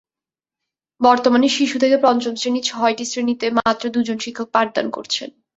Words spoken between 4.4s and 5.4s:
পাঠদান করছেন।